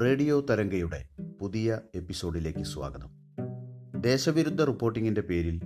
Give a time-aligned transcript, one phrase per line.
[0.00, 1.08] Radio തരംഗയുടെ
[1.40, 3.10] പുതിയ എപ്പിസോഡിലേക്ക് സ്വാഗതം.
[4.00, 5.60] ദേശവിരുദ്ധ റിപ്പോർട്ടിംഗിന്റെ പേരിൽ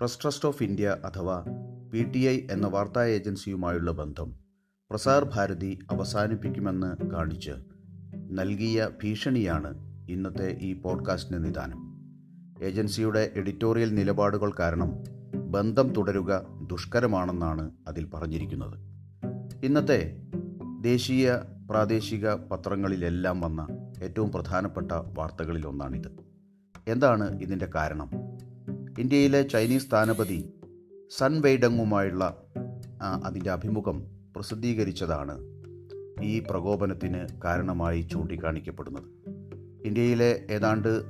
[0.00, 1.44] പ്രസ് ട്രസ്റ്റ് ഓഫ് ഇന്ത്യ അഥവാ
[1.92, 4.34] പി ടി ഐ എന്ന വാർത്താ ഏജൻസിയുമായുള്ള ബന്ധം
[4.90, 7.50] പ്രസാർ ഭാരതി അവസാനിപ്പിക്കുമെന്ന് കാണിച്ച്
[8.30, 9.74] നൽകിയ ഭീഷണിയാണ്
[10.10, 12.00] ഇന്നത്തെ ഈ പോഡ്കാസ്റ്റിന് നിദാനം.
[12.64, 15.04] ഏജൻസിയുടെ എഡിറ്റോറിയൽ നിലപാടുകൾ കാരണം
[15.50, 18.78] ബന്ധം തുടരുക ദുഷ്കരമാണെന്നാണ് അതിൽ പറഞ്ഞിരിക്കുന്നത്.
[19.64, 20.16] ഇന്നത്തെ
[20.80, 21.32] ദേശീയ
[21.70, 23.66] പ്രാദേശിക പത്രങ്ങളിലെല്ലാം വന്ന
[24.02, 26.08] ഏറ്റവും പ്രധാനപ്പെട്ട വാർത്തകളിലൊന്നാണിത്.
[26.88, 28.10] എന്താണ് ഇതിന്റെ കാരണം?
[28.98, 30.50] ഇന്ത്യയിലെ ചൈനീസ് സ്ഥാനപതി
[31.18, 32.42] സൺ വെയ്ഡങ്ങുമായുള്ള
[33.24, 34.06] അതിന്റെ അഭിമുഖം
[34.36, 35.38] പ്രസിദ്ധീകരിച്ചതാണ്
[36.22, 39.04] ഈ പ്രകോപനത്തിന് കാരണമായി ചൂണ്ടിക്കാണിക്കപ്പെടുന്നത്.
[39.84, 41.02] ഇന്ത്യയിലെ ഏതാണ്ട്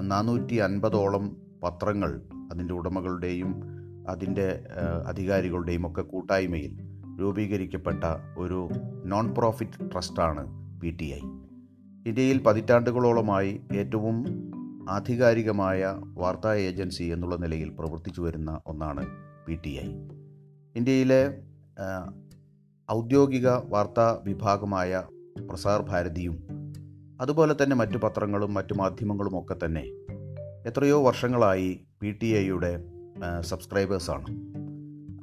[0.00, 3.62] നാനൂറ്റി അൻപതോളം പത്രങ്ങൾ അതിന്റെ ഉടമകളുടെയും
[4.08, 4.64] അതിന്റെ
[5.06, 6.85] അധികാരികളുടെയും ഒക്കെ കൂട്ടായ്മയിൽ
[7.18, 8.04] രൂപീകരിക്കപ്പെട്ട
[8.38, 8.68] ഒരു
[9.04, 10.42] നോൺ പ്രോഫിറ്റ് ട്രസ്റ്റാണ്
[10.80, 11.20] പി ടി ഐ.
[12.06, 14.16] ഇന്ത്യയിൽ പതിറ്റാണ്ടുകളോളമായി ഏറ്റവും
[14.88, 19.06] ആധികാരികമായ വാർത്താ ഏജൻസി എന്നുള്ള നിലയിൽ പ്രവർത്തിച്ചു വരുന്ന ഒന്നാണ്
[19.46, 19.88] പി ടി ഐ.
[20.76, 21.22] ഇന്ത്യയിലെ
[22.90, 25.02] ഔദ്യോഗിക വാർത്താ വിഭാഗമായ
[25.50, 26.36] പ്രസാർ ഭാരതിയും
[27.20, 29.84] അതുപോലെ തന്നെ മറ്റു പത്രങ്ങളും മറ്റു മാധ്യമങ്ങളും ഒക്കെ തന്നെ
[30.66, 32.72] എത്രയോ വർഷങ്ങളായി പി ടി ഐയുടെ
[33.40, 34.55] സബ്സ്ക്രൈബേഴ്സാണ്.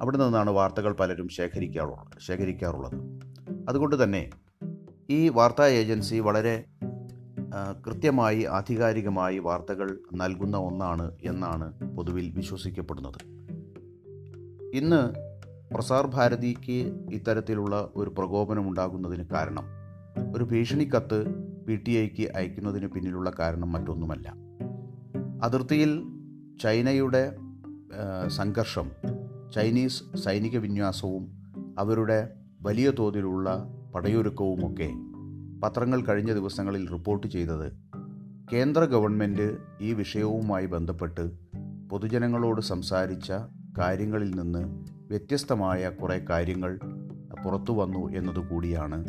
[0.02, 2.96] അവിടെ നിന്നാണ് വാർത്തകൾ പലരും ശേഖരിക്കാറുള്ളത് ശേഖരിക്കാറുള്ളത്.
[3.68, 4.30] അതുകൊണ്ട് തന്നെ
[5.10, 6.64] ഈ വാർത്താ ഏജൻസി വളരെ
[7.86, 13.20] കൃത്യമായി ആധികാരികമായി വാർത്തകൾ നൽകുന്ന ഒന്നാണ് എന്നാണ് പൊതുവിൽ വിശ്വസിക്കപ്പെടുന്നത്.
[14.74, 15.02] ഇന്ന്
[15.74, 16.78] പ്രസാർ ഭാരതിക്ക്
[17.12, 19.66] ഇത്തരത്തിലുള്ള ഒരു പ്രകോപനം ഉണ്ടാകുന്നതിന് കാരണം
[20.36, 21.18] ഒരു ഭീഷണി കത്ത്
[21.66, 24.34] പി ടി ഐക്ക് അയക്കുന്നതിന് പിന്നിലുള്ള കാരണം മറ്റൊന്നുമല്ല.
[25.42, 26.02] അതിർത്തിയിൽ
[26.62, 27.36] ചൈനയുടെ
[28.28, 28.90] സംഘർഷം
[29.54, 31.24] ചൈനീസ് സൈനിക വിന്യാസവും
[31.78, 32.30] അവരുടെ
[32.62, 34.90] വലിയ തോതിലുള്ള പടയൊരുക്കവുമൊക്കെ
[35.60, 37.72] പത്രങ്ങൾ കഴിഞ്ഞ ദിവസങ്ങളിൽ റിപ്പോർട്ട് ചെയ്തത്
[38.52, 41.30] കേന്ദ്ര ഗവൺമെന്റ് ഈ വിഷയവുമായി ബന്ധപ്പെട്ട്
[41.90, 43.32] പൊതുജനങ്ങളോട് സംസാരിച്ച
[43.78, 44.58] കാര്യങ്ങളിൽ നിന്ന്
[45.08, 46.80] വ്യത്യസ്തമായ കുറേ കാര്യങ്ങൾ
[47.44, 49.06] പുറത്തു വന്നു എന്നതുകൂടിയാണ്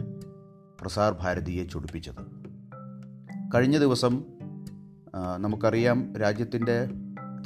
[0.82, 2.22] പ്രസാർ ഭാരതിയെ ചൊടിപ്പിച്ചത്.
[3.56, 4.24] കഴിഞ്ഞ ദിവസം
[5.38, 6.90] നമുക്കറിയാം രാജ്യത്തിന്റെ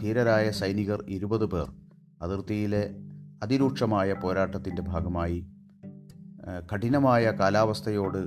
[0.02, 1.89] ധീരരായ സൈനികർ ഇരുപത് പേർ
[2.22, 2.84] അതിർത്തിയിലെ
[3.44, 5.40] അതിരൂക്ഷമായ പോരാട്ടത്തിന്റെ ഭാഗമായി
[6.72, 8.22] കഠിനമായ കാലാവസ്ഥയോട്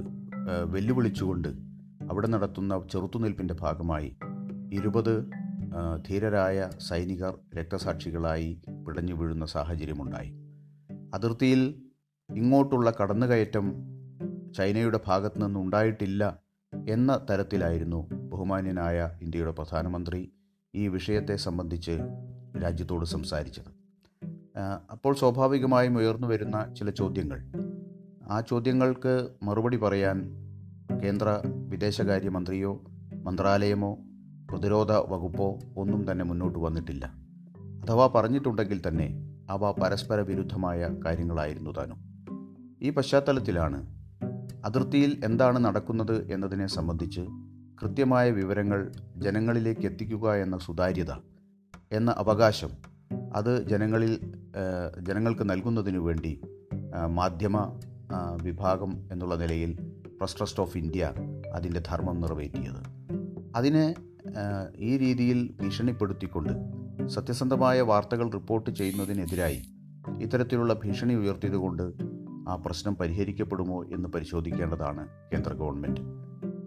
[0.71, 1.49] വെല്ലുവിളിച്ചുകൊണ്ട്
[2.11, 4.11] അവിടെ നടത്തുന്ന ചെറുത്തുനിൽപ്പിന്റെ ഭാഗമായി
[4.73, 5.15] ഇരുപത്
[6.07, 10.31] ധീരരായ സൈനികർ രക്തസാക്ഷികളായി പിടഞ്ഞു വീഴുന്ന സാഹചര്യമുണ്ടായി.
[11.15, 11.63] അതിർത്തിയിൽ
[12.31, 13.67] ഇങ്ങോട്ടുള്ള കടന്നുകയറ്റം
[14.57, 16.23] ചൈനയുടെ ഭാഗത്തു നിന്നുണ്ടായിട്ടില്ല
[16.87, 20.21] എന്ന തരത്തിലായിരുന്നു ബഹുമാന്യനായ ഇന്ത്യയുടെ പ്രധാനമന്ത്രി
[20.75, 21.99] ഈ വിഷയത്തെ സംബന്ധിച്ച്
[22.63, 23.72] രാജ്യത്തോട് സംസാരിച്ചത്.
[24.93, 27.41] അപ്പോൾ സ്വാഭാവികമായും ഉയർന്നു വരുന്ന ചില ചോദ്യങ്ങൾ.
[28.31, 30.19] ആ ചോദ്യങ്ങൾക്ക് മറുപടി പറയാൻ
[31.05, 33.99] കേന്ദ്ര വിദേശകാര്യമന്ത്രിയോ മന്ത്രാലയമോ
[34.51, 37.15] പ്രതിരോധ വകുപ്പോ ഒന്നും തന്നെ മുന്നോട്ട് വന്നിട്ടില്ല.
[37.85, 41.97] അഥവാ പറഞ്ഞിട്ടുണ്ടെങ്കിൽ തന്നെ അവ പരസ്പര വിരുദ്ധമായ കാര്യങ്ങളായിരുന്നു താനും.
[42.83, 43.87] ഈ പശ്ചാത്തലത്തിലാണ്
[44.65, 47.21] അതിർത്തിയിൽ എന്താണ് നടക്കുന്നത് എന്നതിനെ സംബന്ധിച്ച്
[47.83, 51.13] കൃത്യമായ വിവരങ്ങൾ ജനങ്ങളിലേക്ക് എത്തിക്കുക എന്ന സുതാര്യത
[51.93, 52.92] എന്ന അവകാശം
[53.33, 54.35] അത് ജനങ്ങളിൽ
[55.01, 56.41] ജനങ്ങൾക്ക് നൽകുന്നതിനു വേണ്ടി
[57.07, 57.81] മാധ്യമ
[58.43, 59.79] വിഭാഗം എന്നുള്ള നിലയിൽ
[60.19, 61.13] പ്രസ് ട്രസ്റ്റ് ഓഫ് ഇന്ത്യ
[61.53, 62.83] അതിന്റെ ധർമ്മം നിറവേറ്റിയത്.
[63.57, 63.95] അതിനെ
[64.77, 66.53] ഈ രീതിയിൽ ഭീഷണിപ്പെടുത്തിക്കൊണ്ട്
[67.09, 69.63] സത്യസന്ധമായ വാർത്തകൾ റിപ്പോർട്ട് ചെയ്യുന്നതിനെതിരായി
[70.21, 71.83] ഇത്തരത്തിലുള്ള ഭീഷണി ഉയർത്തിയതുകൊണ്ട്
[72.49, 76.01] ആ പ്രശ്നം പരിഹരിക്കപ്പെടുമോ എന്ന് പരിശോധിക്കേണ്ടതാണ് കേന്ദ്ര ഗവൺമെന്റ്.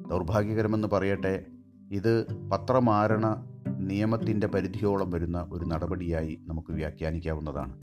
[0.10, 1.46] ദൗർഭാഗ്യകരമെന്ന് പറയട്ടെ
[1.92, 2.14] ഇത്
[2.50, 3.26] പത്രമാരണ
[3.86, 7.82] നിയമത്തിന്റെ പരിധിയോളം വരുന്ന ഒരു നടപടിയായി നമുക്ക് വ്യാഖ്യാനിക്കാവുന്നതാണ്.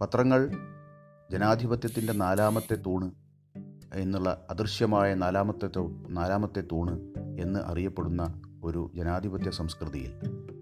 [0.00, 0.50] പത്രങ്ങൾ
[1.32, 3.10] ജനാധിപത്യത്തിന്റെ നാലാമത്തെ തൂണ്
[3.94, 5.68] എന്നുള്ള അദൃശ്യമായ നാലാമത്തെ
[6.08, 7.00] നാലാമത്തെ തൂണ്
[7.40, 10.12] എന്ന് അറിയപ്പെടുന്ന ഒരു ജനാധിപത്യ സംസ്കൃതിയിൽ.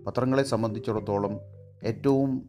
[0.06, 1.40] പത്രങ്ങളെ സംബന്ധിച്ചിടത്തോളം
[1.84, 2.48] ഏറ്റവും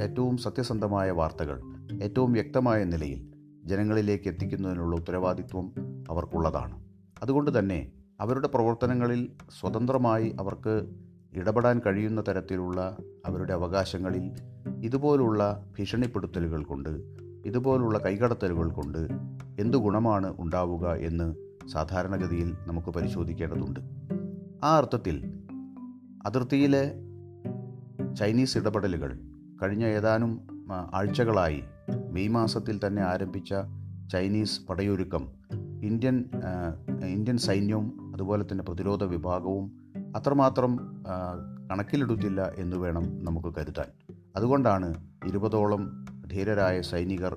[0.00, 1.62] ഏറ്റവും സത്യസന്ധമായ വാർത്തകൾ
[2.02, 3.32] ഏറ്റവും വ്യക്തമായ നിലയിൽ
[3.64, 5.74] ജനങ്ങളിലേക്ക് എത്തിക്കുന്നതിനുള്ള ഉത്തരവാദിത്വം
[6.10, 6.84] അവർക്കുള്ളതാണ്.
[7.22, 11.01] അതുകൊണ്ട് തന്നെ അവരുടെ പ്രവർത്തനങ്ങളിൽ സ്വതന്ത്രമായി അവർക്ക്
[11.34, 12.96] ഇടപെടാൻ കഴിയുന്ന തരത്തിലുള്ള
[13.26, 14.30] അവരുടെ അവകാശങ്ങളിൽ
[14.80, 16.88] ഇതുപോലുള്ള ഭീഷണിപ്പെടുത്തലുകൾ കൊണ്ട്
[17.46, 18.98] ഇതുപോലുള്ള കൈകടത്തലുകൾ കൊണ്ട്
[19.60, 21.34] എന്തു ഗുണമാണ് ഉണ്ടാവുക എന്ന്
[21.68, 23.80] സാധാരണഗതിയിൽ നമുക്ക് പരിശോധിക്കേണ്ടതുണ്ട്.
[24.64, 25.42] ആ അർത്ഥത്തിൽ
[26.26, 26.94] അതിർത്തിയിലെ
[28.14, 29.18] ചൈനീസ് ഇടപെടലുകൾ
[29.62, 30.46] കഴിഞ്ഞ ഏതാനും
[30.94, 31.62] ആഴ്ചകളായി
[32.10, 33.54] മെയ് മാസത്തിൽ തന്നെ ആരംഭിച്ച
[34.12, 35.28] ചൈനീസ് പടയൊരുക്കം
[35.82, 36.24] ഇന്ത്യൻ
[37.06, 39.81] ഇന്ത്യൻ സൈന്യവും അതുപോലെ തന്നെ പ്രതിരോധ വിഭാഗവും
[40.16, 40.78] അത്രമാത്രം
[41.70, 43.86] കണക്കിലെടുത്തില്ല എന്ന് വേണം നമുക്ക് കരുതാൻ.
[44.36, 44.94] അതുകൊണ്ടാണ്
[45.26, 47.36] ഇരുപതോളം ധീരരായ സൈനികർ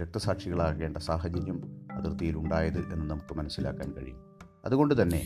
[0.00, 1.60] രക്തസാക്ഷികളാകേണ്ട സാഹചര്യം
[1.92, 4.20] അതിർത്തിയിൽ ഉണ്ടായത് എന്ന് നമുക്ക് മനസ്സിലാക്കാൻ കഴിയും.
[4.64, 5.22] അതുകൊണ്ട് തന്നെ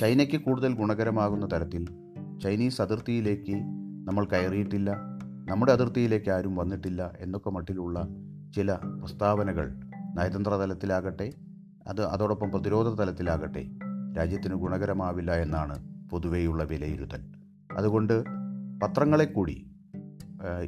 [0.00, 1.84] ചൈനയ്ക്ക് കൂടുതൽ ഗുണകരമാകുന്ന തരത്തിൽ
[2.42, 3.54] ചൈനീസ് അതിർത്തിയിലേക്ക്
[4.08, 4.90] നമ്മൾ കയറിയിട്ടില്ല
[5.50, 8.08] നമ്മുടെ അതിർത്തിയിലേക്ക് ആരും വന്നിട്ടില്ല എന്നൊക്കെ മട്ടിലുള്ള
[8.56, 9.66] ചില പ്രസ്താവനകൾ
[10.16, 11.32] നയതന്ത്ര തലത്തിലാകട്ടെ
[11.86, 13.83] അത് അതോടൊപ്പം പ്രതിരോധ തലത്തിലാകട്ടെ
[14.16, 15.76] രാജ്യത്തിന് ഗുണകരമാവില്ല എന്നാണ്
[16.10, 17.22] പൊതുവെയുള്ള വിലയിരുത്തൽ.
[17.72, 18.22] അതുകൊണ്ട്
[18.82, 19.56] പത്രങ്ങളെ കൂടി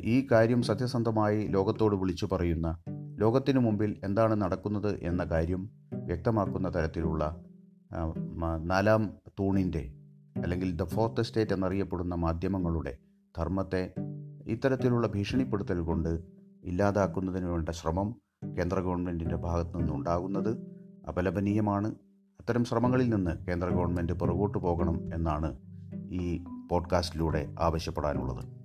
[0.04, 2.78] ഈ കാര്യം സത്യസന്ധമായി ലോകത്തോട് വിളിച്ചു പറയുന്ന
[3.18, 7.44] ലോകത്തിനു മുമ്പിൽ എന്താണ് നടക്കുന്നത് എന്ന കാര്യം വ്യക്തമാക്കുന്ന തരത്തിലുള്ള
[8.64, 9.92] നാലാം തൂണിന്റെ
[10.42, 12.96] അല്ലെങ്കിൽ ദ ഫോർത്ത് സ്റ്റേറ്റ് എന്നറിയപ്പെടുന്ന മാധ്യമങ്ങളുടെ
[13.36, 13.94] ധർമ്മത്തെ
[14.46, 16.20] ഇത്തരത്തിലുള്ള ഭീഷണിപ്പെടുത്തൽ കൊണ്ട്
[16.64, 18.08] ഇല്ലാതാക്കുന്നതിന് വേണ്ട ശ്രമം
[18.58, 20.52] കേന്ദ്ര ഗവൺമെന്റിന്റെ ഭാഗത്തു നിന്നുണ്ടാകുന്നത്
[21.08, 21.94] അപലപനീയമാണ്.
[22.46, 25.56] അത്തരം ശ്രമങ്ങളിൽ നിന്ന് കേന്ദ്ര ഗവൺമെന്റ് പുറകോട്ട് പോകണം എന്നാണ്
[26.12, 28.55] ഈ പോഡ്കാസ്റ്റിലൂടെ ആവശ്യപ്പെടാനുള്ളത്.